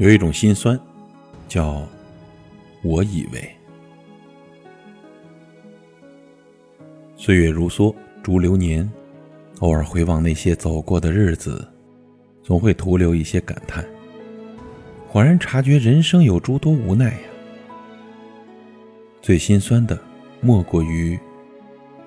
[0.00, 0.80] 有一种心酸，
[1.46, 1.86] 叫
[2.82, 3.50] 我以为。
[7.16, 8.90] 岁月如梭，逐流年，
[9.58, 11.68] 偶尔回望那些走过的日子，
[12.42, 13.86] 总会徒留一些感叹。
[15.12, 17.28] 恍然察觉，人生有诸多无奈呀。
[19.20, 20.02] 最心酸的，
[20.40, 21.20] 莫过于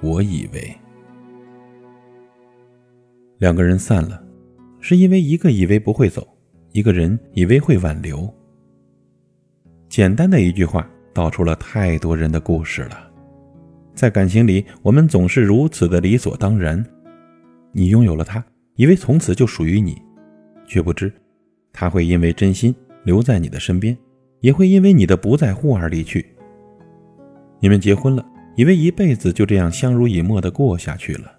[0.02, 0.76] 我以为。
[3.38, 4.20] 两个人散了，
[4.80, 6.28] 是因为一个以为不会走。
[6.74, 8.28] 一个人以为会挽留，
[9.88, 13.12] 简单的一句话道出了太多人的故事了。
[13.94, 16.84] 在感情里，我们总是如此的理所当然。
[17.74, 18.44] 你拥有了他，
[18.76, 20.02] 以为从此就属于你，
[20.66, 21.14] 却不知
[21.72, 23.96] 他会因为真心留在你的身边，
[24.40, 26.26] 也会因为你的不在乎而离去。
[27.60, 31.32] 你们结婚了，以为一辈子就这样相濡以沫的过下去了，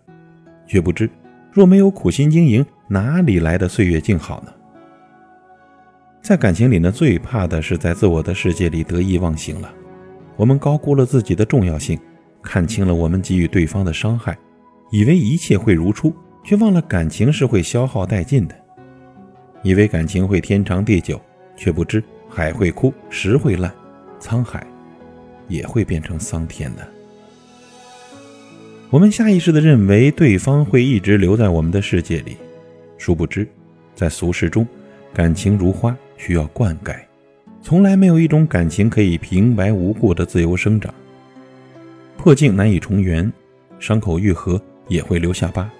[0.65, 1.11] 却不知
[1.51, 4.53] 若没有苦心经营，哪里来的岁月静好呢？
[6.25, 9.71] 在感情里呢，最怕的是在自我的世界里得意忘形了。
[10.37, 12.01] 我们高估了自己的重要性，
[12.43, 14.35] 看清了我们给予对方的伤害，
[14.91, 18.55] 以为一切会如初，却忘了感情是会消耗殆尽的；
[19.63, 21.21] 以为感情会天长地久，
[21.59, 23.71] 却不知海会枯，石会烂，
[24.19, 24.67] 沧海
[25.47, 26.89] 也会变成桑田的。
[28.89, 32.39] 我们下意识地认为对方会一直留在我们的世界里，
[32.97, 33.47] 殊不知，
[33.95, 34.67] 在俗世中，
[35.13, 35.95] 感情如花。
[36.17, 36.97] 需要灌溉，
[37.63, 40.93] 从来没有一种感情可以平白无故的自由生长。
[42.17, 43.31] 破镜难以重圆，
[43.79, 45.71] 伤口愈合也会留下疤。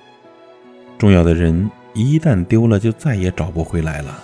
[0.99, 4.23] 重要的人一旦丢了，就再也找不回来了。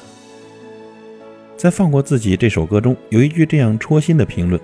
[1.56, 4.60] 在《放过自己》这首歌中，有一句这样戳心的评论：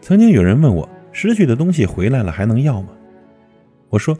[0.00, 2.88] 曾经有人问我，失去的东西回来了还能要吗？
[3.88, 4.18] 我说，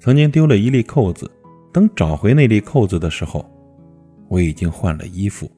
[0.00, 1.30] 曾经丢了一粒扣子，
[1.72, 3.48] 等找回那粒扣子的时候。
[4.28, 5.50] 我已经换了衣服。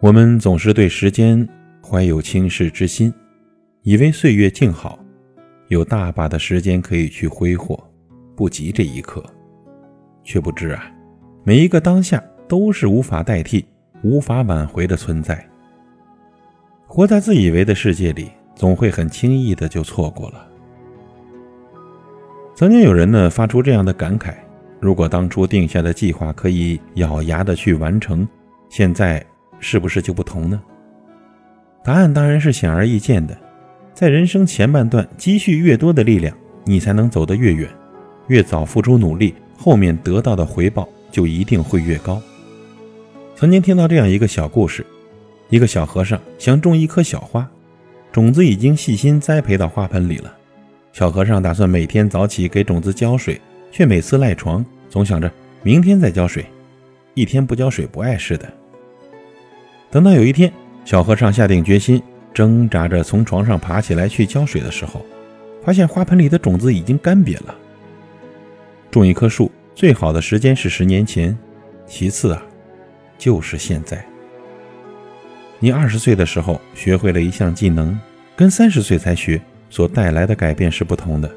[0.00, 1.48] 我们总是对时间
[1.82, 3.12] 怀有轻视之心，
[3.82, 4.98] 以为岁月静好，
[5.68, 7.82] 有大把的时间可以去挥霍，
[8.36, 9.24] 不急这一刻，
[10.24, 10.92] 却不知啊，
[11.44, 13.64] 每一个当下都是无法代替、
[14.02, 15.48] 无法挽回的存在。
[16.86, 20.48] 活在自以为的世界里，总会很轻易的就错过了。
[22.54, 24.34] 曾经有人呢发出这样的感慨。
[24.82, 28.26] 如果当初定下的计划可以咬牙的去完成，
[28.68, 29.24] 现在
[29.60, 30.60] 是不是就不同呢？
[31.84, 33.38] 答案当然是显而易见的。
[33.94, 37.70] 在人生前半段，积蓄越多的力量，你才能走得越远。
[38.26, 42.20] 越早付出努力，后面得到的回报就一定会越高。
[43.36, 44.84] 曾经听到这样一个小故事：
[45.48, 47.48] 一个小和尚想种一棵小花，
[48.10, 50.34] 种子已经细心栽培到花盆里了。
[50.92, 53.40] 小和尚打算每天早起给种子浇水。
[53.72, 55.28] 却每次赖床，总想着
[55.62, 56.44] 明天再浇水，
[57.14, 58.52] 一天不浇水不碍事的。
[59.90, 60.52] 等到有一天，
[60.84, 62.00] 小和尚下定决心，
[62.34, 65.04] 挣扎着从床上爬起来去浇水的时候，
[65.64, 67.54] 发现花盆里的种子已经干瘪了。
[68.90, 71.36] 种一棵树最好的时间是十年前，
[71.86, 72.42] 其次啊，
[73.16, 74.04] 就是现在。
[75.58, 77.98] 你二十岁的时候学会了一项技能，
[78.36, 79.40] 跟三十岁才学
[79.70, 81.30] 所带来的改变是不同的。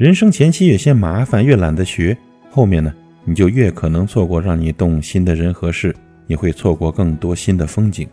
[0.00, 2.16] 人生前期越嫌麻烦，越懒得学，
[2.50, 2.90] 后面呢，
[3.22, 5.94] 你就越可能错过让你动心的人和事，
[6.26, 8.08] 你会错过更多新的风景。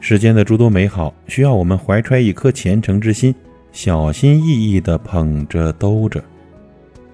[0.00, 3.32] 世间的诸多美好，需要我们怀揣一颗虔诚之心，
[3.70, 6.20] 小心翼翼地捧着兜着。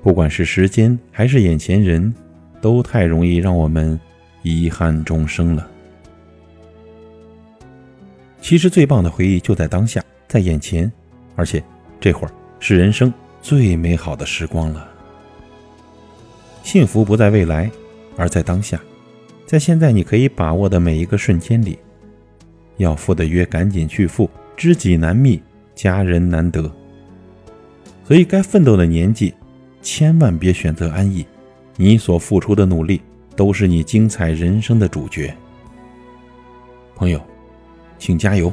[0.02, 2.14] 不管是时间还是眼前人，
[2.62, 4.00] 都太容易让我们
[4.40, 5.68] 遗憾终生了。
[8.40, 10.90] 其实最棒的回忆就在当下，在眼前，
[11.34, 11.62] 而且
[12.00, 12.32] 这会儿。
[12.58, 14.88] 是人生最美好的时光了。
[16.62, 17.70] 幸福不在未来，
[18.16, 18.80] 而在当下，
[19.46, 21.78] 在现在你可以把握的每一个瞬间里。
[22.78, 25.40] 要赴的约赶紧去赴，知己难觅，
[25.74, 26.70] 佳人难得。
[28.04, 29.32] 所以该奋斗的年纪，
[29.80, 31.24] 千万别选择安逸。
[31.76, 33.00] 你所付出的努力，
[33.34, 35.34] 都是你精彩人生的主角。
[36.94, 37.20] 朋友，
[37.98, 38.52] 请加油！